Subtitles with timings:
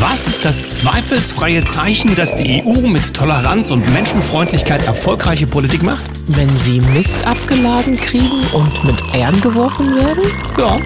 [0.00, 6.02] Was ist das zweifelsfreie Zeichen, dass die EU mit Toleranz und Menschenfreundlichkeit erfolgreiche Politik macht?
[6.26, 10.24] Wenn sie Mist abgeladen kriegen und mit Eiern geworfen werden?
[10.56, 10.78] Ja,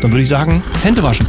[0.00, 1.26] dann würde ich sagen, Hände waschen.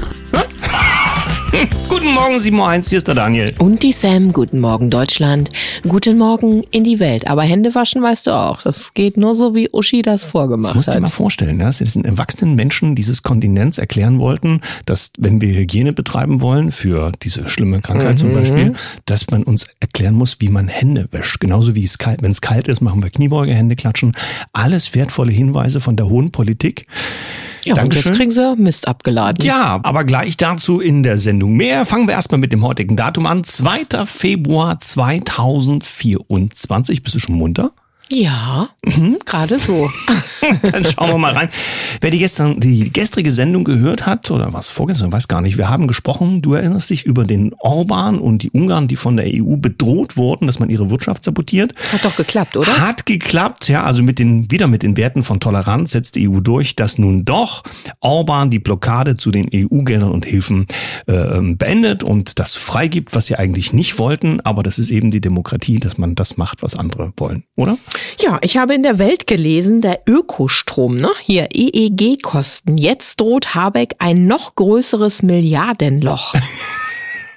[1.90, 3.54] Guten Morgen, 7.1 hier ist der Daniel.
[3.60, 5.50] Und die Sam, guten Morgen Deutschland,
[5.88, 7.28] guten Morgen in die Welt.
[7.28, 10.75] Aber Hände waschen weißt du auch, das geht nur so, wie Uschi das vorgemacht das
[10.75, 10.96] musst hat.
[10.96, 15.92] dir mal vorstellen, dass diesen erwachsenen Menschen dieses Kontinents erklären wollten, dass wenn wir Hygiene
[15.92, 18.18] betreiben wollen, für diese schlimme Krankheit Mhm.
[18.18, 18.74] zum Beispiel,
[19.06, 21.39] dass man uns erklären muss, wie man Hände wäscht.
[21.42, 24.14] Genauso wie es kalt, wenn es kalt ist, machen wir Kniebeuge, Hände klatschen.
[24.54, 26.88] Alles wertvolle Hinweise von der hohen Politik.
[27.64, 28.11] Ja, und Dankeschön.
[28.11, 29.46] jetzt kriegen sie Mist abgeladen.
[29.46, 31.86] Ja, aber gleich dazu in der Sendung mehr.
[31.86, 33.44] Fangen wir erstmal mit dem heutigen Datum an.
[33.44, 34.06] 2.
[34.06, 37.03] Februar 2024.
[37.03, 37.72] Bist du schon munter?
[38.11, 39.20] Ja, Mhm.
[39.25, 39.89] gerade so.
[40.72, 41.50] Dann schauen wir mal rein.
[42.02, 45.70] Wer die, gestern, die gestrige Sendung gehört hat, oder was vorgestern, weiß gar nicht, wir
[45.70, 49.56] haben gesprochen, du erinnerst dich über den Orban und die Ungarn, die von der EU
[49.56, 51.73] bedroht wurden, dass man ihre Wirtschaft sabotiert.
[51.94, 52.80] Hat doch geklappt, oder?
[52.80, 56.42] Hat geklappt, ja, also mit den, wieder mit den Werten von Toleranz setzt die EU
[56.42, 57.64] durch, dass nun doch
[58.02, 60.67] Orban die Blockade zu den EU-Geldern und Hilfen
[61.08, 65.22] äh, beendet und das freigibt, was sie eigentlich nicht wollten, aber das ist eben die
[65.22, 67.78] Demokratie, dass man das macht, was andere wollen, oder?
[68.20, 71.10] Ja, ich habe in der Welt gelesen, der Ökostrom, ne?
[71.24, 72.78] Hier EEG-Kosten.
[72.78, 76.34] Jetzt droht Habeck ein noch größeres Milliardenloch.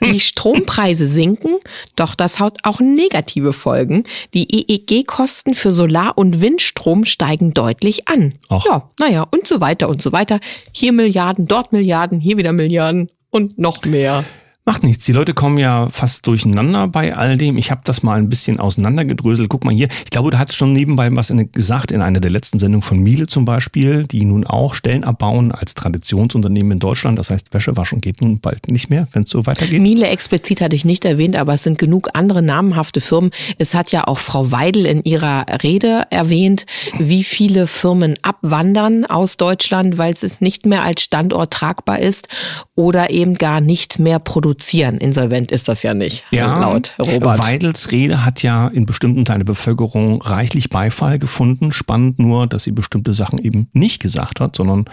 [0.05, 1.57] Die Strompreise sinken,
[1.97, 4.05] doch das hat auch negative Folgen.
[4.35, 8.35] Die EEG-Kosten für Solar- und Windstrom steigen deutlich an.
[8.49, 8.65] Ach.
[8.67, 10.41] Ja, naja, und so weiter und so weiter.
[10.73, 14.25] Hier Milliarden, dort Milliarden, hier wieder Milliarden und noch mehr.
[14.67, 15.05] Macht nichts.
[15.05, 17.59] Die Leute kommen ja fast durcheinander bei all dem.
[17.59, 19.51] Ich habe das mal ein bisschen auseinandergedröselt.
[19.51, 19.89] Guck mal hier.
[20.05, 22.99] Ich glaube, du hast schon nebenbei was in, gesagt in einer der letzten Sendungen von
[22.99, 27.19] Miele zum Beispiel, die nun auch Stellen abbauen als Traditionsunternehmen in Deutschland.
[27.19, 29.83] Das heißt, Wäsche waschen geht nun bald nicht mehr, wenn es so weitergeht.
[29.83, 33.33] Miele explizit hatte ich nicht erwähnt, aber es sind genug andere namenhafte Firmen.
[33.59, 36.65] Es hat ja auch Frau Weidel in ihrer Rede erwähnt,
[36.99, 42.29] wie viele Firmen abwandern aus Deutschland, weil es nicht mehr als Standort tragbar ist
[42.77, 44.21] oder eben gar nicht mehr
[44.55, 44.99] produzieren.
[44.99, 47.45] Insolvent ist das ja nicht, laut Robert.
[47.45, 51.73] Weidels Rede hat ja in bestimmten Teilen der Bevölkerung reichlich Beifall gefunden.
[51.73, 54.85] Spannend nur, dass sie bestimmte Sachen eben nicht gesagt hat, sondern,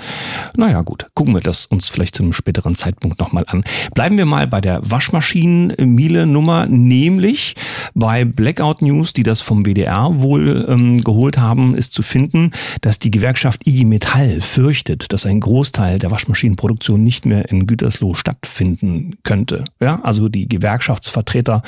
[0.56, 3.64] naja, gut, gucken wir das uns vielleicht zu einem späteren Zeitpunkt nochmal an.
[3.94, 7.56] Bleiben wir mal bei der Waschmaschinen-Miele-Nummer, nämlich
[7.94, 12.52] bei Blackout News, die das vom WDR wohl ähm, geholt haben, ist zu finden,
[12.82, 18.16] dass die Gewerkschaft IG Metall fürchtet, dass ein Großteil der Waschmaschinenproduktion nicht mehr in Gütersloh
[18.16, 19.51] stattfinden könnte.
[19.80, 21.62] Ja, also die Gewerkschaftsvertreter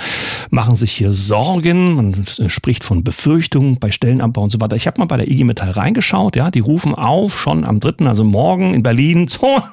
[0.49, 4.75] machen sich hier Sorgen, man spricht von Befürchtungen bei Stellenabbau und so weiter.
[4.75, 8.05] Ich habe mal bei der IG Metall reingeschaut, ja, die rufen auf, schon am 3.,
[8.05, 9.63] also morgen in Berlin, zur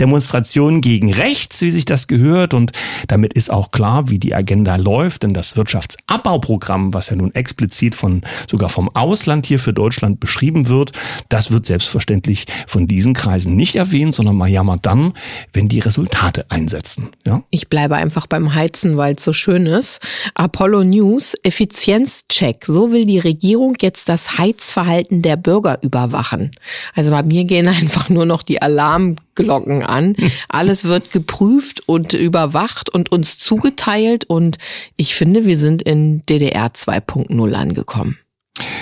[0.00, 2.54] Demonstration gegen rechts, wie sich das gehört.
[2.54, 2.72] Und
[3.08, 7.94] damit ist auch klar, wie die Agenda läuft, denn das Wirtschaftsabbauprogramm, was ja nun explizit
[7.94, 10.92] von sogar vom Ausland hier für Deutschland beschrieben wird,
[11.28, 15.12] das wird selbstverständlich von diesen Kreisen nicht erwähnt, sondern man jammert dann,
[15.52, 17.10] wenn die Resultate einsetzen.
[17.26, 17.42] Ja?
[17.50, 20.00] Ich bleibe einfach beim Heizen, weil es so schön ist.
[20.34, 22.66] Apollo News, Effizienzcheck.
[22.66, 26.50] So will die Regierung jetzt das Heizverhalten der Bürger überwachen.
[26.94, 30.16] Also bei mir gehen einfach nur noch die Alarmglocken an.
[30.48, 34.24] Alles wird geprüft und überwacht und uns zugeteilt.
[34.24, 34.58] Und
[34.96, 38.18] ich finde, wir sind in DDR 2.0 angekommen.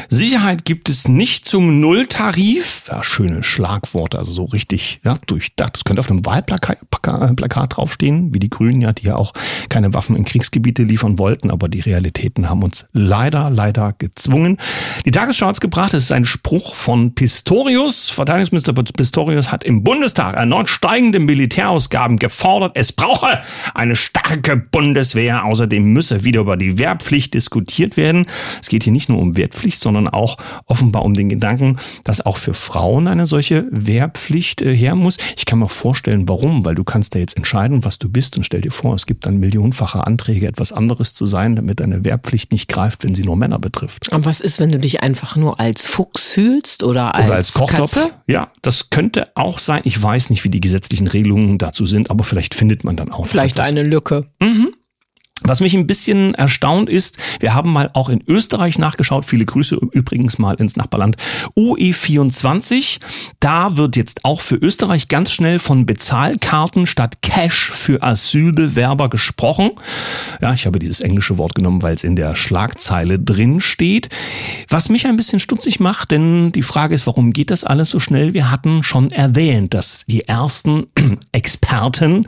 [0.09, 2.85] Sicherheit gibt es nicht zum Nulltarif.
[2.89, 5.77] Ja, schöne Schlagworte, also so richtig ja, durchdacht.
[5.77, 9.33] Das könnte auf einem Wahlplakat Plaka- Plakat draufstehen, wie die Grünen ja, die ja auch
[9.71, 14.59] keine Waffen in Kriegsgebiete liefern wollten, aber die Realitäten haben uns leider, leider gezwungen.
[15.07, 18.11] Die Tagesschau hat's gebracht, es ist ein Spruch von Pistorius.
[18.11, 22.77] Verteidigungsminister Pistorius hat im Bundestag erneut steigende Militärausgaben gefordert.
[22.77, 23.43] Es brauche
[23.75, 25.47] eine starke Bundeswehr.
[25.47, 28.27] Außerdem müsse wieder über die Wehrpflicht diskutiert werden.
[28.61, 30.37] Es geht hier nicht nur um Wehrpflicht, sondern auch
[30.67, 35.17] offenbar um den Gedanken, dass auch für Frauen eine solche Wehrpflicht äh, her muss.
[35.37, 38.45] Ich kann mir vorstellen, warum, weil du kannst da jetzt entscheiden, was du bist und
[38.45, 42.53] stell dir vor, es gibt dann millionenfache Anträge, etwas anderes zu sein, damit eine Wehrpflicht
[42.53, 44.09] nicht greift, wenn sie nur Männer betrifft.
[44.11, 47.53] Und was ist, wenn du dich einfach nur als Fuchs fühlst oder als, Oder als
[47.55, 47.95] Kochtopf.
[47.95, 48.11] Katze?
[48.27, 49.83] Ja, das könnte auch sein.
[49.85, 53.27] Ich weiß nicht, wie die gesetzlichen Regelungen dazu sind, aber vielleicht findet man dann auch
[53.27, 53.69] Vielleicht etwas.
[53.71, 54.27] eine Lücke.
[55.45, 59.77] Was mich ein bisschen erstaunt ist, wir haben mal auch in Österreich nachgeschaut, viele Grüße
[59.93, 61.17] übrigens mal ins Nachbarland,
[61.57, 63.01] OE24,
[63.41, 69.71] da wird jetzt auch für Österreich ganz schnell von Bezahlkarten statt Cash für Asylbewerber gesprochen.
[70.41, 74.09] Ja, ich habe dieses englische Wort genommen, weil es in der Schlagzeile drin steht.
[74.69, 78.01] Was mich ein bisschen stutzig macht, denn die Frage ist, warum geht das alles so
[78.01, 78.35] schnell?
[78.35, 80.87] Wir hatten schon erwähnt, dass die ersten
[81.33, 82.27] Experten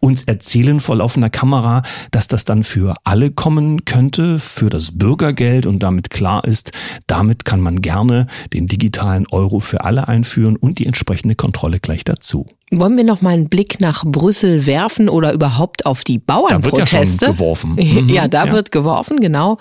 [0.00, 5.66] uns erzählen vor laufender Kamera, dass das dann für alle kommen könnte, für das Bürgergeld
[5.66, 6.72] und damit klar ist,
[7.06, 12.04] damit kann man gerne den digitalen Euro für alle einführen und die entsprechende Kontrolle gleich
[12.04, 12.46] dazu.
[12.70, 16.70] Wollen wir noch mal einen Blick nach Brüssel werfen oder überhaupt auf die Bauernproteste?
[16.70, 17.78] Da wird ja schon geworfen.
[17.84, 18.52] Mhm, ja, da ja.
[18.52, 19.58] wird geworfen, genau.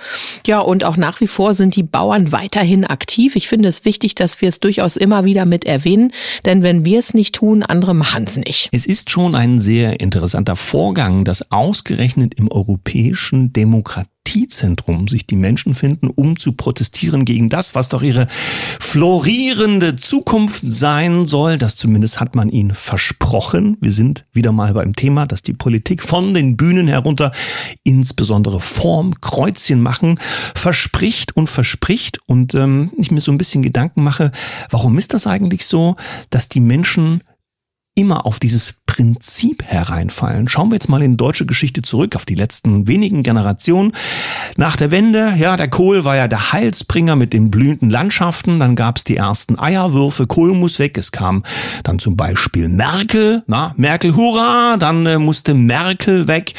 [0.47, 3.35] Ja, und auch nach wie vor sind die Bauern weiterhin aktiv.
[3.35, 6.11] Ich finde es wichtig, dass wir es durchaus immer wieder mit erwähnen,
[6.45, 8.69] denn wenn wir es nicht tun, andere machen es nicht.
[8.71, 15.35] Es ist schon ein sehr interessanter Vorgang, dass ausgerechnet im europäischen Demokratie Demokratiezentrum sich die
[15.35, 18.27] Menschen finden, um zu protestieren gegen das, was doch ihre
[18.79, 21.57] florierende Zukunft sein soll.
[21.57, 23.77] Das zumindest hat man ihnen versprochen.
[23.79, 27.31] Wir sind wieder mal beim Thema, dass die Politik von den Bühnen herunter
[27.83, 30.17] insbesondere Form, Kreuzchen machen,
[30.55, 32.19] verspricht und verspricht.
[32.25, 34.31] Und ähm, ich mir so ein bisschen Gedanken mache,
[34.69, 35.95] warum ist das eigentlich so,
[36.29, 37.21] dass die Menschen
[37.95, 40.47] immer auf dieses Prinzip hereinfallen.
[40.47, 43.91] Schauen wir jetzt mal in deutsche Geschichte zurück, auf die letzten wenigen Generationen.
[44.55, 48.59] Nach der Wende, ja, der Kohl war ja der Heilsbringer mit den blühenden Landschaften.
[48.59, 50.97] Dann gab es die ersten Eierwürfe, Kohl muss weg.
[50.97, 51.43] Es kam
[51.83, 56.53] dann zum Beispiel Merkel, na, Merkel, hurra, dann äh, musste Merkel weg.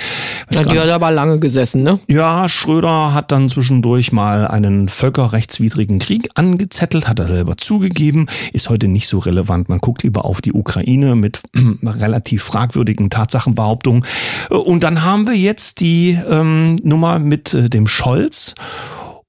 [0.51, 2.01] Ja, die hat aber lange gesessen, ne?
[2.09, 8.71] Ja, Schröder hat dann zwischendurch mal einen völkerrechtswidrigen Krieg angezettelt, hat er selber zugegeben, ist
[8.71, 9.69] heute nicht so relevant.
[9.69, 11.43] Man guckt lieber auf die Ukraine mit
[11.83, 14.05] relativ fragwürdigen Tatsachenbehauptungen.
[14.51, 18.55] Und dann haben wir jetzt die ähm, Nummer mit äh, dem Scholz.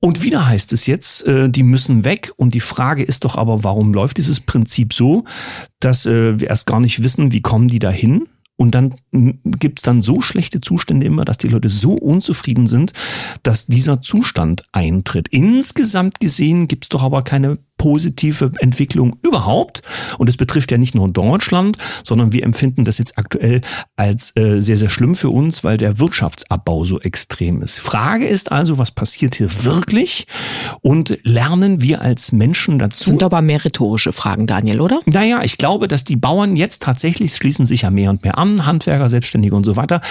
[0.01, 2.31] Und wieder heißt es jetzt, äh, die müssen weg.
[2.35, 5.23] Und die Frage ist doch aber, warum läuft dieses Prinzip so,
[5.79, 8.27] dass äh, wir erst gar nicht wissen, wie kommen die dahin?
[8.57, 8.95] Und dann
[9.43, 12.93] gibt's dann so schlechte Zustände immer, dass die Leute so unzufrieden sind,
[13.43, 15.27] dass dieser Zustand eintritt.
[15.29, 19.81] Insgesamt gesehen gibt's doch aber keine positive Entwicklung überhaupt.
[20.17, 23.61] Und es betrifft ja nicht nur Deutschland, sondern wir empfinden das jetzt aktuell
[23.95, 27.79] als äh, sehr, sehr schlimm für uns, weil der Wirtschaftsabbau so extrem ist.
[27.79, 30.25] Frage ist also, was passiert hier wirklich?
[30.81, 33.03] Und lernen wir als Menschen dazu?
[33.03, 35.01] Das sind aber mehr rhetorische Fragen, Daniel, oder?
[35.05, 38.65] Naja, ich glaube, dass die Bauern jetzt tatsächlich, schließen sich ja mehr und mehr an,
[38.65, 40.01] Handwerker, Selbstständige und so weiter,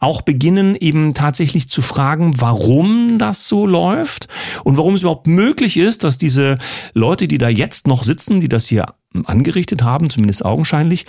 [0.00, 4.28] auch beginnen eben tatsächlich zu fragen, warum das so läuft
[4.64, 6.58] und warum es überhaupt möglich ist, dass diese
[6.92, 8.86] Leute, die da jetzt noch sitzen, die das hier
[9.24, 11.06] angerichtet haben, zumindest augenscheinlich,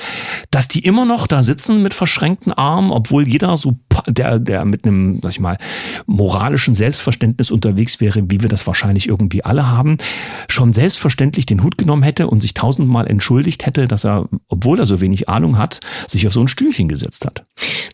[0.51, 4.85] dass die immer noch da sitzen mit verschränkten Armen, obwohl jeder so, der, der mit
[4.85, 5.57] einem, sag ich mal,
[6.05, 9.97] moralischen Selbstverständnis unterwegs wäre, wie wir das wahrscheinlich irgendwie alle haben,
[10.47, 14.85] schon selbstverständlich den Hut genommen hätte und sich tausendmal entschuldigt hätte, dass er, obwohl er
[14.85, 17.45] so wenig Ahnung hat, sich auf so ein Stühlchen gesetzt hat.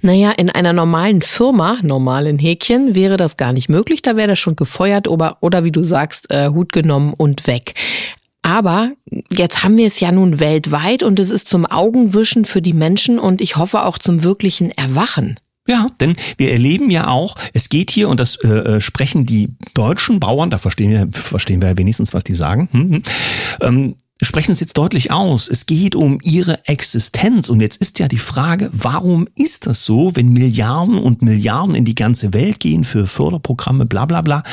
[0.01, 4.01] Naja, in einer normalen Firma, normalen Häkchen, wäre das gar nicht möglich.
[4.01, 7.75] Da wäre das schon gefeuert oder, oder wie du sagst, äh, Hut genommen und weg.
[8.41, 8.91] Aber
[9.31, 13.19] jetzt haben wir es ja nun weltweit und es ist zum Augenwischen für die Menschen
[13.19, 15.39] und ich hoffe auch zum wirklichen Erwachen.
[15.67, 19.49] Ja, denn wir erleben ja auch, es geht hier, und das äh, äh sprechen die
[19.75, 23.03] deutschen Bauern, da verstehen wir, verstehen wir ja wenigstens, was die sagen, hm, hm,
[23.61, 25.47] ähm, sprechen es jetzt deutlich aus.
[25.47, 27.49] Es geht um ihre Existenz.
[27.49, 31.85] Und jetzt ist ja die Frage, warum ist das so, wenn Milliarden und Milliarden in
[31.85, 34.43] die ganze Welt gehen für Förderprogramme, bla bla bla?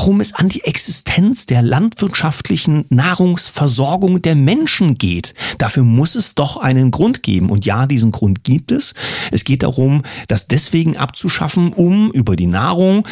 [0.00, 5.34] Warum es an die Existenz der landwirtschaftlichen Nahrungsversorgung der Menschen geht.
[5.58, 7.50] Dafür muss es doch einen Grund geben.
[7.50, 8.94] Und ja, diesen Grund gibt es.
[9.30, 13.06] Es geht darum, das deswegen abzuschaffen, um über die Nahrung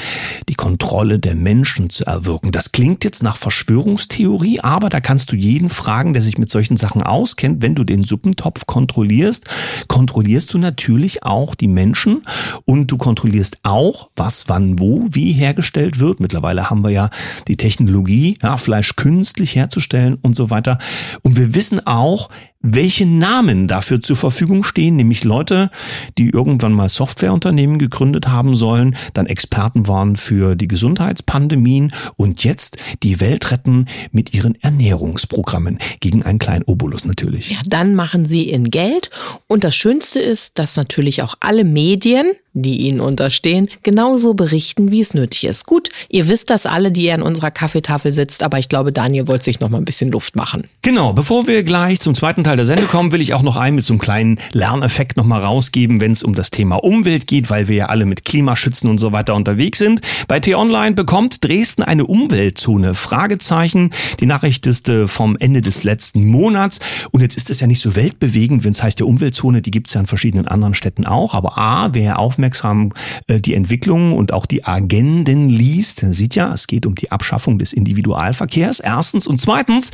[0.49, 2.53] die Kontrolle der Menschen zu erwirken.
[2.53, 6.77] Das klingt jetzt nach Verschwörungstheorie, aber da kannst du jeden fragen, der sich mit solchen
[6.77, 7.63] Sachen auskennt.
[7.63, 9.47] Wenn du den Suppentopf kontrollierst,
[9.89, 12.23] kontrollierst du natürlich auch die Menschen
[12.65, 16.21] und du kontrollierst auch, was wann wo wie hergestellt wird.
[16.21, 17.11] Mittlerweile haben wir ja
[17.47, 20.79] die Technologie, ja, Fleisch künstlich herzustellen und so weiter.
[21.23, 22.29] Und wir wissen auch,
[22.61, 25.71] welche Namen dafür zur Verfügung stehen, nämlich Leute,
[26.19, 32.79] die irgendwann mal Softwareunternehmen gegründet haben sollen, dann Experten waren für die Gesundheitspandemien und jetzt
[33.05, 37.51] die Welt retten mit ihren Ernährungsprogrammen gegen einen kleinen Obolus natürlich.
[37.51, 39.11] Ja, dann machen sie in Geld
[39.47, 45.01] und das Schönste ist, dass natürlich auch alle Medien die ihnen unterstehen, genauso berichten, wie
[45.01, 45.67] es nötig ist.
[45.67, 49.29] Gut, ihr wisst das alle, die ihr an unserer Kaffeetafel sitzt, aber ich glaube, Daniel
[49.29, 50.65] wollte sich noch mal ein bisschen Luft machen.
[50.83, 53.77] Genau, bevor wir gleich zum zweiten Teil der Sendung kommen, will ich auch noch einen
[53.77, 57.51] mit so einem kleinen Lerneffekt noch mal rausgeben, wenn es um das Thema Umwelt geht,
[57.51, 60.01] weil wir ja alle mit Klimaschützen und so weiter unterwegs sind.
[60.27, 62.95] Bei T-Online bekommt Dresden eine Umweltzone.
[62.95, 63.91] Fragezeichen.
[64.21, 66.79] Die Nachricht ist äh, vom Ende des letzten Monats.
[67.11, 69.89] Und jetzt ist es ja nicht so weltbewegend, wenn es heißt, der Umweltzone, die gibt
[69.89, 71.35] es ja in verschiedenen anderen Städten auch.
[71.35, 72.93] Aber A, wer aufmerksam
[73.27, 77.59] äh, die Entwicklungen und auch die Agenden liest, sieht ja, es geht um die Abschaffung
[77.59, 78.81] des Individualverkehrs.
[78.81, 79.27] Erstens.
[79.27, 79.91] Und zweitens,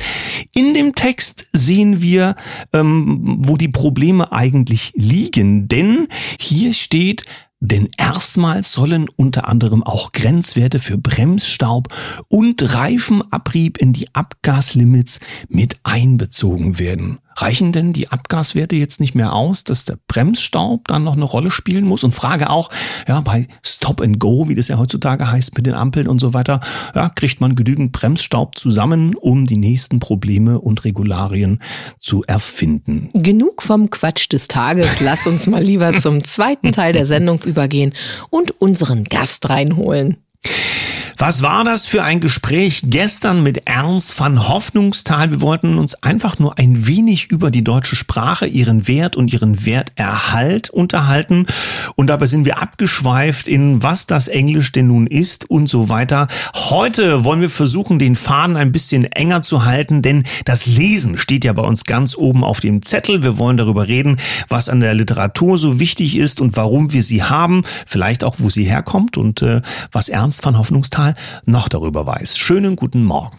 [0.53, 2.35] in dem Text sehen wir,
[2.73, 5.67] ähm, wo die Probleme eigentlich liegen.
[5.67, 6.07] Denn
[6.39, 7.23] hier steht,
[7.59, 11.87] denn erstmals sollen unter anderem auch Grenzwerte für Bremsstaub
[12.29, 15.19] und Reifenabrieb in die Abgaslimits
[15.49, 17.19] mit einbezogen werden.
[17.35, 21.51] Reichen denn die Abgaswerte jetzt nicht mehr aus, dass der Bremsstaub dann noch eine Rolle
[21.51, 22.03] spielen muss?
[22.03, 22.69] Und frage auch,
[23.07, 26.33] ja, bei Stop and Go, wie das ja heutzutage heißt mit den Ampeln und so
[26.33, 26.59] weiter,
[26.93, 31.61] ja, kriegt man genügend Bremsstaub zusammen, um die nächsten Probleme und Regularien
[31.99, 33.09] zu erfinden.
[33.13, 35.01] Genug vom Quatsch des Tages.
[35.01, 37.93] Lass uns mal lieber zum zweiten Teil der Sendung übergehen
[38.29, 40.17] und unseren Gast reinholen.
[41.17, 45.31] Was war das für ein Gespräch gestern mit Ernst van Hoffnungstal?
[45.31, 49.65] Wir wollten uns einfach nur ein wenig über die deutsche Sprache, ihren Wert und ihren
[49.65, 51.45] Werterhalt unterhalten.
[51.95, 56.27] Und dabei sind wir abgeschweift in was das Englisch denn nun ist und so weiter.
[56.53, 61.45] Heute wollen wir versuchen, den Faden ein bisschen enger zu halten, denn das Lesen steht
[61.45, 63.23] ja bei uns ganz oben auf dem Zettel.
[63.23, 64.19] Wir wollen darüber reden,
[64.49, 68.49] was an der Literatur so wichtig ist und warum wir sie haben, vielleicht auch, wo
[68.49, 69.61] sie herkommt und äh,
[69.93, 72.37] was Ernst van Hoffnungstal Portal noch darüber weiß.
[72.37, 73.37] Schönen guten Morgen.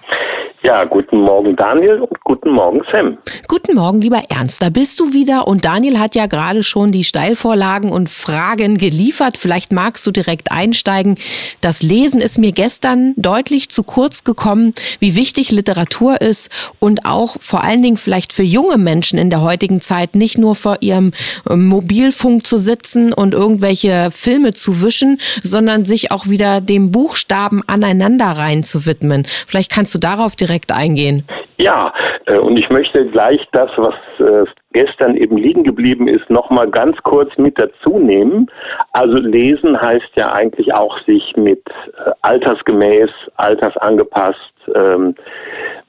[0.67, 3.19] Ja, guten Morgen Daniel und guten Morgen Sam.
[3.47, 4.61] Guten Morgen, lieber Ernst.
[4.61, 9.39] Da bist du wieder und Daniel hat ja gerade schon die Steilvorlagen und Fragen geliefert.
[9.39, 11.19] Vielleicht magst du direkt einsteigen.
[11.61, 17.37] Das Lesen ist mir gestern deutlich zu kurz gekommen, wie wichtig Literatur ist und auch
[17.39, 21.13] vor allen Dingen vielleicht für junge Menschen in der heutigen Zeit nicht nur vor ihrem
[21.49, 27.63] ähm, Mobilfunk zu sitzen und irgendwelche Filme zu wischen, sondern sich auch wieder dem Buchstaben
[27.69, 29.29] aneinander rein zu widmen.
[29.47, 31.25] Vielleicht kannst du darauf direkt direkt eingehen.
[31.59, 31.93] Ja,
[32.27, 36.97] äh, und ich möchte gleich das, was äh, gestern eben liegen geblieben ist, nochmal ganz
[37.03, 38.51] kurz mit dazu nehmen.
[38.93, 44.39] Also lesen heißt ja eigentlich auch sich mit äh, altersgemäß, altersangepasst,
[44.75, 45.15] ähm,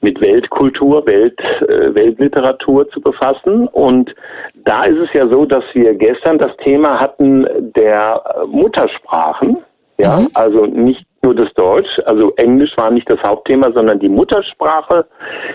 [0.00, 3.66] mit Weltkultur, Welt, Weltliteratur zu befassen.
[3.66, 4.14] Und
[4.54, 7.44] da ist es ja so, dass wir gestern das Thema hatten
[7.74, 9.58] der Muttersprachen.
[9.98, 10.28] Ja, mhm.
[10.34, 15.06] also nicht nur das Deutsch, also Englisch war nicht das Hauptthema, sondern die Muttersprache,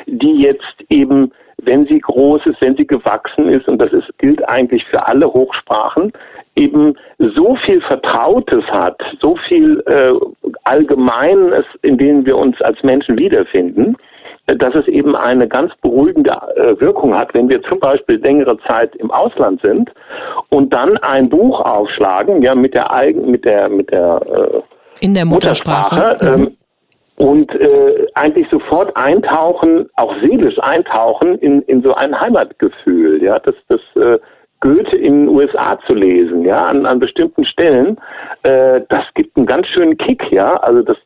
[0.06, 4.48] die jetzt eben, wenn sie groß ist, wenn sie gewachsen ist, und das ist, gilt
[4.50, 6.12] eigentlich für alle Hochsprachen,
[6.56, 10.12] eben so viel Vertrautes hat, so viel äh,
[10.66, 13.98] Allgemeines, in denen wir uns als Menschen wiederfinden,
[14.46, 18.96] dass es eben eine ganz beruhigende äh, Wirkung hat, wenn wir zum Beispiel längere Zeit
[18.98, 19.92] im Ausland sind
[20.50, 25.14] und dann ein Buch aufschlagen, ja, mit der eigen, mit der, mit der äh, in
[25.14, 25.96] der Muttersprache.
[25.96, 26.44] Muttersprache mhm.
[26.44, 26.58] ähm,
[27.16, 33.56] und äh, eigentlich sofort eintauchen, auch seelisch eintauchen in, in so ein Heimatgefühl, ja, das,
[33.68, 34.18] das äh,
[34.62, 38.00] Goethe in den USA zu lesen, ja, an, an bestimmten Stellen,
[38.44, 40.98] äh, das gibt einen ganz schönen Kick, ja, also das,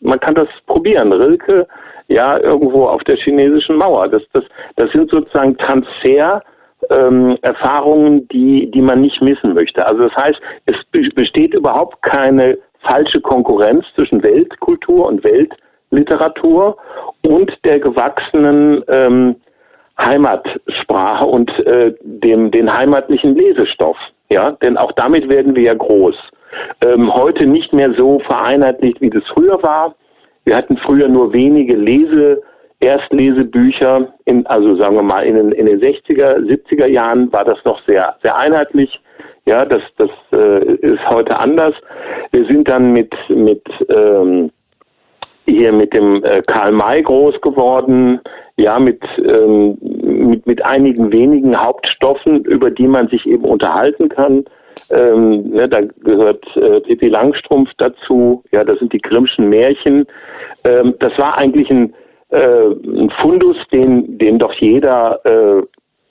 [0.00, 1.66] man kann das probieren, Rilke,
[2.08, 4.44] ja, irgendwo auf der chinesischen Mauer, das, das,
[4.76, 6.42] das sind sozusagen Transfer,
[6.90, 9.84] ähm, Erfahrungen, die, die man nicht missen möchte.
[9.84, 10.76] Also das heißt, es
[11.14, 16.76] besteht überhaupt keine falsche Konkurrenz zwischen Weltkultur und Weltliteratur
[17.22, 19.36] und der gewachsenen ähm,
[19.98, 23.96] Heimatsprache und äh, dem den heimatlichen Lesestoff.
[24.28, 26.16] Ja, denn auch damit werden wir ja groß.
[26.80, 29.94] Ähm, heute nicht mehr so vereinheitlicht, wie das früher war.
[30.44, 32.42] Wir hatten früher nur wenige Lese
[32.80, 37.58] Erstlesebücher, in, also sagen wir mal in den, in den 60er, 70er Jahren war das
[37.64, 39.00] noch sehr, sehr einheitlich.
[39.46, 41.74] Ja, das, das äh, ist heute anders.
[42.32, 44.50] Wir sind dann mit, mit ähm,
[45.46, 48.20] hier mit dem äh, Karl May groß geworden,
[48.56, 54.44] ja, mit, ähm, mit, mit einigen wenigen Hauptstoffen, über die man sich eben unterhalten kann.
[54.90, 60.06] Ähm, ne, da gehört äh, Pippi Langstrumpf dazu, ja, das sind die Grimmschen Märchen.
[60.64, 61.94] Ähm, das war eigentlich ein,
[62.30, 65.62] äh, ein Fundus, den, den doch jeder äh,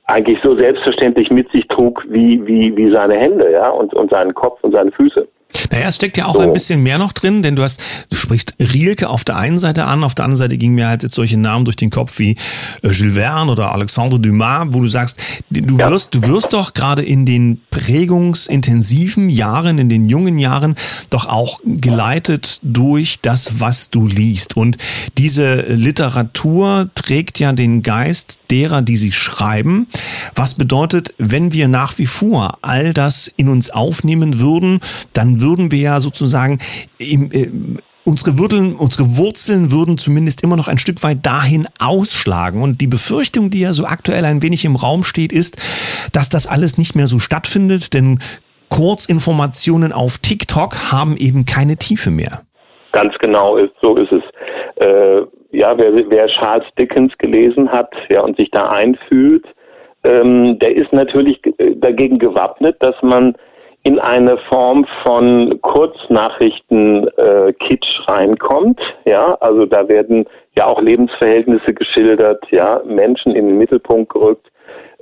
[0.06, 4.34] eigentlich so selbstverständlich mit sich trug wie, wie, wie seine Hände, ja, und, und seinen
[4.34, 5.28] Kopf und seine Füße.
[5.72, 6.42] Naja, es steckt ja auch so.
[6.42, 9.86] ein bisschen mehr noch drin, denn du hast, du sprichst Rielke auf der einen Seite
[9.86, 12.36] an, auf der anderen Seite gingen mir halt jetzt solche Namen durch den Kopf wie
[12.82, 15.90] äh, Jules Verne oder Alexandre Dumas, wo du sagst, du ja.
[15.90, 20.76] wirst, du wirst doch gerade in den prägungsintensiven Jahren, in den jungen Jahren
[21.10, 24.58] doch auch geleitet durch das, was du liest.
[24.58, 24.78] Und
[25.18, 29.88] diese Literatur trägt ja den Geist derer, die sie schreiben.
[30.36, 34.80] Was bedeutet, wenn wir nach wie vor all das in uns aufnehmen würden,
[35.14, 36.60] dann würden wir ja sozusagen
[36.98, 37.50] im, äh,
[38.06, 42.62] unsere Wurzeln, unsere Wurzeln würden zumindest immer noch ein Stück weit dahin ausschlagen.
[42.62, 45.58] Und die Befürchtung, die ja so aktuell ein wenig im Raum steht, ist,
[46.14, 48.20] dass das alles nicht mehr so stattfindet, denn
[48.70, 52.42] Kurzinformationen auf TikTok haben eben keine Tiefe mehr.
[52.92, 54.24] Ganz genau, ist, so ist es.
[54.76, 59.46] Äh, ja, wer, wer Charles Dickens gelesen hat ja, und sich da einfühlt,
[60.04, 61.42] ähm, der ist natürlich
[61.78, 63.36] dagegen gewappnet, dass man
[63.86, 68.82] in eine Form von Kurznachrichten-Kitsch äh, reinkommt.
[69.06, 70.26] Ja, also da werden
[70.56, 74.52] ja auch Lebensverhältnisse geschildert, ja, Menschen in den Mittelpunkt gerückt,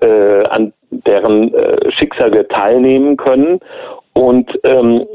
[0.01, 3.61] äh, an deren äh, Schicksal wir teilnehmen können.
[4.11, 5.05] Und ähm,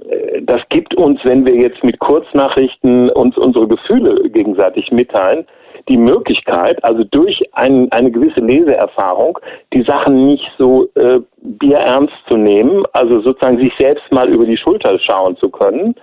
[0.42, 5.46] das gibt uns, wenn wir jetzt mit Kurznachrichten uns unsere Gefühle gegenseitig mitteilen,
[5.88, 9.38] die Möglichkeit, also durch ein, eine gewisse Leseerfahrung,
[9.72, 14.56] die Sachen nicht so äh, bierernst zu nehmen, also sozusagen sich selbst mal über die
[14.56, 15.94] Schulter schauen zu können,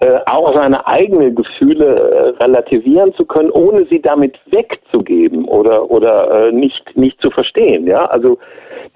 [0.00, 1.84] äh, auch seine eigenen Gefühle
[2.38, 7.86] äh, relativieren zu können, ohne sie damit wegzugeben oder oder äh, nicht nicht zu verstehen.
[7.86, 8.38] Ja, also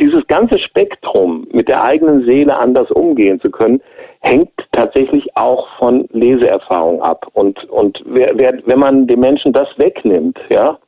[0.01, 3.81] dieses ganze Spektrum mit der eigenen Seele anders umgehen zu können,
[4.23, 7.27] hängt tatsächlich auch von Leseerfahrung ab.
[7.35, 10.79] Und, und wer, wer, wenn man den Menschen das wegnimmt, ja,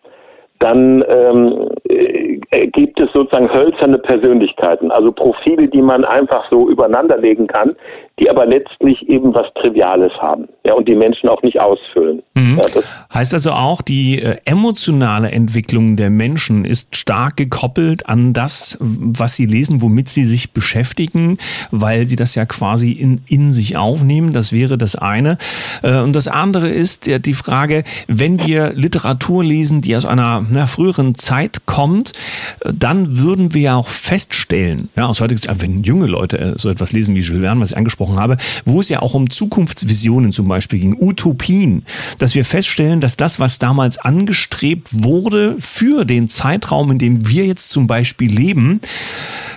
[0.61, 7.47] dann ähm, äh, gibt es sozusagen hölzerne Persönlichkeiten, also Profile, die man einfach so übereinanderlegen
[7.49, 7.77] kann,
[8.21, 12.23] die aber letztlich eben was Triviales haben ja, und die Menschen auch nicht ausfüllen.
[12.35, 12.59] Mhm.
[12.59, 18.79] Ja, heißt also auch, die äh, emotionale Entwicklung der Menschen ist stark gekoppelt an das,
[18.81, 21.39] was sie lesen, womit sie sich beschäftigen,
[21.73, 24.33] weil sie das ja quasi in, in sich aufnehmen.
[24.33, 25.37] Das wäre das eine.
[25.83, 30.47] Äh, und das andere ist ja die Frage, wenn wir Literatur lesen, die aus einer
[30.49, 32.13] na, früheren Zeit kommt,
[32.61, 36.53] äh, dann würden wir ja auch feststellen, ja, aus heutiger Sicht, wenn junge Leute äh,
[36.57, 39.15] so etwas lesen wie Jules Verne, was ich angesprochen angesprochen habe, wo es ja auch
[39.15, 41.85] um Zukunftsvisionen zum Beispiel ging, Utopien,
[42.19, 47.47] dass wir feststellen, dass das, was damals angestrebt wurde für den Zeitraum, in dem wir
[47.47, 48.81] jetzt zum Beispiel leben,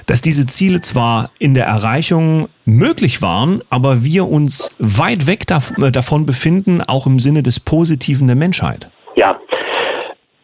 [0.05, 5.91] dass diese Ziele zwar in der Erreichung möglich waren, aber wir uns weit weg äh,
[5.91, 8.89] davon befinden, auch im Sinne des Positiven der Menschheit.
[9.15, 9.39] Ja,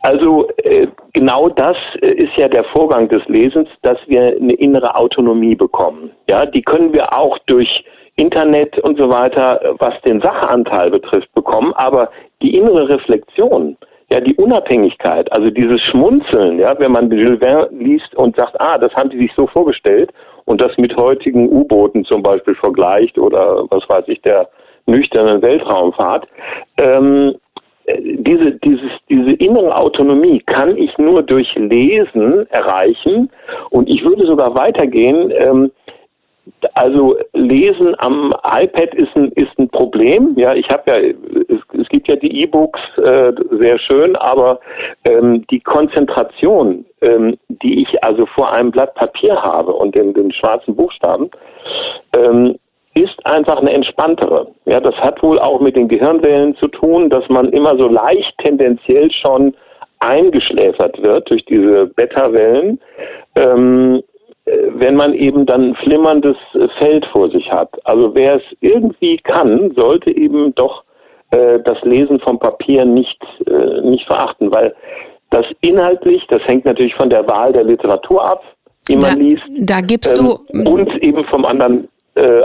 [0.03, 4.95] also äh, genau das äh, ist ja der Vorgang des Lesens, dass wir eine innere
[4.95, 6.11] Autonomie bekommen.
[6.29, 11.73] Ja, die können wir auch durch Internet und so weiter, was den Sachanteil betrifft, bekommen,
[11.73, 12.09] aber
[12.41, 13.77] die innere Reflexion,
[14.11, 18.77] ja, die Unabhängigkeit, also dieses Schmunzeln, ja, wenn man Jules Verne liest und sagt, ah,
[18.77, 20.11] das haben die sich so vorgestellt
[20.45, 24.49] und das mit heutigen U-Booten zum Beispiel vergleicht oder was weiß ich, der
[24.85, 26.27] nüchternen Weltraumfahrt,
[26.77, 27.35] ähm,
[27.87, 33.29] diese, dieses, diese innere Autonomie kann ich nur durch Lesen erreichen
[33.71, 35.71] und ich würde sogar weitergehen, ähm,
[36.73, 40.33] also Lesen am iPad ist ein, ist ein Problem.
[40.37, 44.59] Ja, ich habe ja, es, es, gibt ja die E-Books, äh, sehr schön, aber
[45.05, 50.31] ähm, die Konzentration, ähm, die ich also vor einem Blatt Papier habe und den, den
[50.31, 51.29] schwarzen Buchstaben,
[52.13, 52.57] ähm,
[52.95, 54.47] ist einfach eine entspanntere.
[54.65, 58.37] Ja, das hat wohl auch mit den Gehirnwellen zu tun, dass man immer so leicht
[58.37, 59.55] tendenziell schon
[59.99, 62.79] eingeschläfert wird durch diese Beta-Wellen.
[63.35, 64.03] Ähm,
[64.45, 66.35] wenn man eben dann ein flimmerndes
[66.77, 67.69] Feld vor sich hat.
[67.85, 70.83] Also wer es irgendwie kann, sollte eben doch
[71.31, 74.75] äh, das Lesen vom Papier nicht, äh, nicht verachten, weil
[75.29, 78.43] das inhaltlich, das hängt natürlich von der Wahl der Literatur ab,
[78.87, 79.43] die man da, liest.
[79.59, 81.87] Da gibst ähm, du und eben vom anderen äh,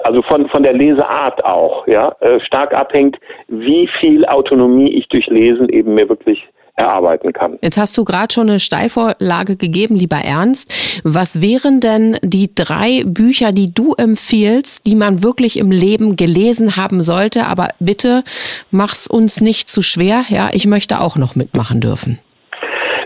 [0.02, 5.26] also von, von der Leseart auch, ja, äh, stark abhängt, wie viel Autonomie ich durch
[5.26, 7.59] Lesen eben mir wirklich erarbeiten kann.
[7.61, 11.00] Jetzt hast du gerade schon eine Steilvorlage gegeben, lieber Ernst.
[11.04, 16.76] Was wären denn die drei Bücher, die du empfiehlst, die man wirklich im Leben gelesen
[16.76, 17.46] haben sollte?
[17.46, 18.22] Aber bitte
[18.70, 20.24] mach's uns nicht zu schwer.
[20.28, 22.20] Ja, ich möchte auch noch mitmachen dürfen.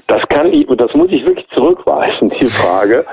[0.07, 3.05] Das kann ich, das muss ich wirklich zurückweisen, die Frage.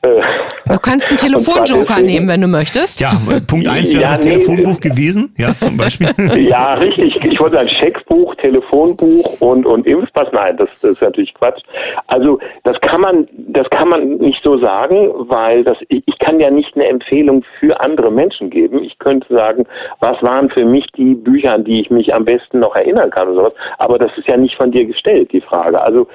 [0.00, 3.00] Du kannst einen Telefonjoker nehmen, wenn du möchtest.
[3.00, 3.12] Ja,
[3.46, 6.08] Punkt eins wäre ja, das nee, Telefonbuch gewesen, ja, zum Beispiel.
[6.48, 7.18] Ja, richtig.
[7.24, 10.28] Ich wollte ein Scheckbuch, Telefonbuch und, und Impfpass.
[10.32, 11.62] Nein, das, das ist natürlich Quatsch.
[12.06, 16.38] Also, das kann man, das kann man nicht so sagen, weil das, ich, ich kann
[16.38, 18.82] ja nicht eine Empfehlung für andere Menschen geben.
[18.84, 19.66] Ich könnte sagen,
[20.00, 23.28] was waren für mich die Bücher, an die ich mich am besten noch erinnern kann
[23.28, 23.52] oder sowas.
[23.78, 25.80] Aber das ist ja nicht von dir gestellt, die Frage.
[25.80, 26.06] Also,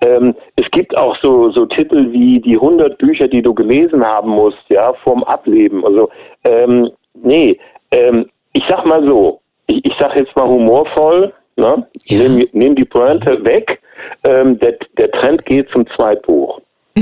[0.00, 4.30] ähm, es gibt auch so, so Titel wie die 100 Bücher, die du gelesen haben
[4.30, 5.84] musst, ja, vorm Ableben.
[5.84, 6.08] Also,
[6.44, 7.58] ähm, nee,
[7.90, 11.86] ähm, ich sag mal so, ich, ich sag jetzt mal humorvoll, ne?
[12.06, 12.28] Ja.
[12.28, 13.80] Nehm, nehm die Pointe weg,
[14.24, 16.60] ähm, der, der Trend geht zum Zweitbuch.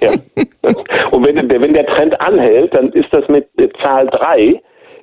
[0.00, 0.12] ja.
[1.10, 3.48] Und wenn, wenn der Trend anhält, dann ist das mit
[3.82, 4.60] Zahl 3.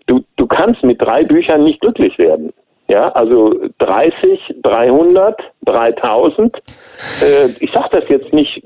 [0.07, 2.51] Du, du kannst mit drei Büchern nicht glücklich werden.
[2.91, 6.57] Ja, also 30, 300, 3000.
[6.57, 8.61] Äh, ich sage das jetzt nicht.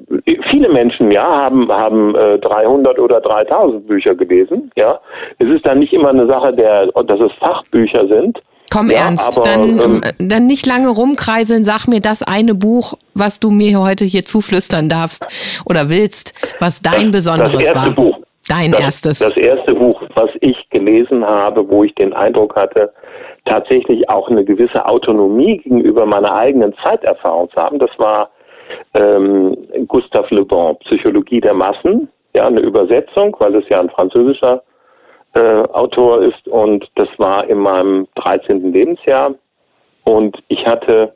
[0.49, 4.71] Viele Menschen, ja, haben haben äh, 300 oder 3000 Bücher gelesen.
[4.75, 4.97] Ja,
[5.37, 8.39] es ist dann nicht immer eine Sache, der, dass es Fachbücher sind.
[8.73, 11.63] Komm ja, ernst, aber, dann, ähm, dann nicht lange rumkreiseln.
[11.63, 15.27] Sag mir das eine Buch, was du mir heute hier zuflüstern darfst
[15.65, 17.91] oder willst, was dein das, Besonderes das erste war.
[17.91, 18.17] Buch.
[18.47, 19.19] Dein das, erstes.
[19.19, 22.91] Das erste Buch, was ich gelesen habe, wo ich den Eindruck hatte,
[23.45, 27.79] tatsächlich auch eine gewisse Autonomie gegenüber meiner eigenen Zeiterfahrung zu haben.
[27.79, 28.29] Das war
[28.93, 29.55] ähm,
[29.87, 34.63] Gustave Le Bon, Psychologie der Massen, ja, eine Übersetzung, weil es ja ein französischer
[35.33, 38.73] äh, Autor ist und das war in meinem 13.
[38.73, 39.35] Lebensjahr
[40.03, 41.13] und ich hatte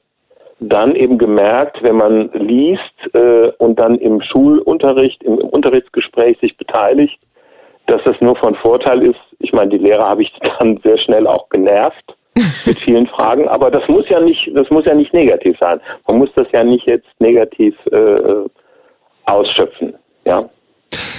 [0.59, 7.19] dann eben gemerkt, wenn man liest äh, und dann im Schulunterricht, im Unterrichtsgespräch sich beteiligt,
[7.87, 9.19] dass das nur von Vorteil ist.
[9.39, 12.15] Ich meine, die Lehrer habe ich dann sehr schnell auch genervt
[12.65, 13.47] mit vielen Fragen.
[13.47, 15.80] Aber das muss ja nicht, das muss ja nicht negativ sein.
[16.08, 18.47] Man muss das ja nicht jetzt negativ äh,
[19.25, 19.93] ausschöpfen.
[20.25, 20.49] Ja.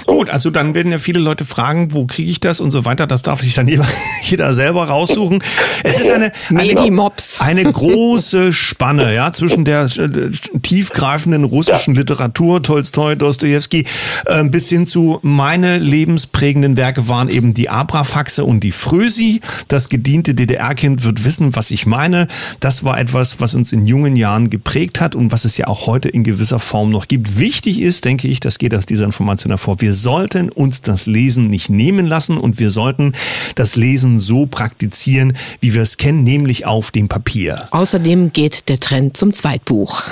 [0.05, 3.07] Gut, also dann werden ja viele Leute fragen, wo kriege ich das und so weiter.
[3.07, 3.67] Das darf sich dann
[4.23, 5.43] jeder selber raussuchen.
[5.83, 10.29] Es ist eine, eine, eine große Spanne ja, zwischen der äh,
[10.61, 13.85] tiefgreifenden russischen Literatur, Tolstoi, Dostoevsky,
[14.25, 19.41] äh, bis hin zu meine lebensprägenden Werke waren eben die Abrafaxe und die Frösi.
[19.67, 22.27] Das gediente DDR-Kind wird wissen, was ich meine.
[22.59, 25.87] Das war etwas, was uns in jungen Jahren geprägt hat und was es ja auch
[25.87, 27.39] heute in gewisser Form noch gibt.
[27.39, 29.81] Wichtig ist, denke ich, das geht aus dieser Information hervor.
[29.81, 33.13] Wir sollten uns das Lesen nicht nehmen lassen und wir sollten
[33.55, 37.67] das Lesen so praktizieren, wie wir es kennen, nämlich auf dem Papier.
[37.71, 40.03] Außerdem geht der Trend zum Zweitbuch.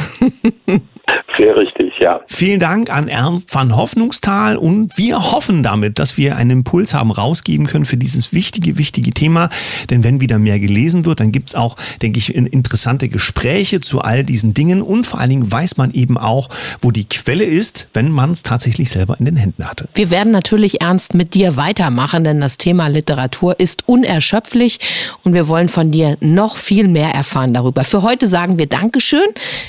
[1.37, 2.21] Sehr richtig, ja.
[2.25, 7.11] Vielen Dank an Ernst van Hoffnungstal und wir hoffen damit, dass wir einen Impuls haben
[7.11, 9.49] rausgeben können für dieses wichtige, wichtige Thema.
[9.89, 14.23] Denn wenn wieder mehr gelesen wird, dann gibt's auch, denke ich, interessante Gespräche zu all
[14.23, 16.49] diesen Dingen und vor allen Dingen weiß man eben auch,
[16.81, 19.89] wo die Quelle ist, wenn man es tatsächlich selber in den Händen hatte.
[19.93, 24.79] Wir werden natürlich ernst mit dir weitermachen, denn das Thema Literatur ist unerschöpflich
[25.23, 27.83] und wir wollen von dir noch viel mehr erfahren darüber.
[27.83, 29.27] Für heute sagen wir Dankeschön.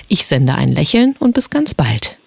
[0.09, 2.20] Ich sende ein Lächeln und bis ganz bald.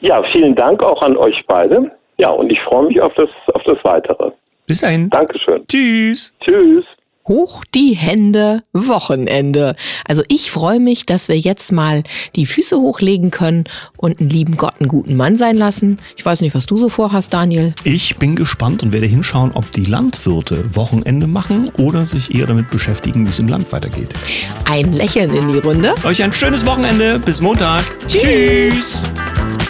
[0.00, 1.90] Ja, vielen Dank auch an euch beide.
[2.18, 4.32] Ja, und ich freue mich auf das, auf das Weitere.
[4.66, 5.08] Bis dahin.
[5.10, 5.64] Dankeschön.
[5.66, 6.34] Tschüss.
[6.40, 6.84] Tschüss.
[7.26, 9.76] Hoch die Hände, Wochenende.
[10.06, 12.02] Also ich freue mich, dass wir jetzt mal
[12.36, 13.64] die Füße hochlegen können
[13.98, 15.98] und einen lieben Gott einen guten Mann sein lassen.
[16.16, 17.74] Ich weiß nicht, was du so vorhast, Daniel.
[17.84, 22.70] Ich bin gespannt und werde hinschauen, ob die Landwirte Wochenende machen oder sich eher damit
[22.70, 24.14] beschäftigen, wie es im Land weitergeht.
[24.64, 25.94] Ein Lächeln in die Runde.
[26.04, 27.18] Euch ein schönes Wochenende.
[27.18, 27.84] Bis Montag.
[28.06, 28.22] Tschüss.
[28.22, 29.67] Tschüss.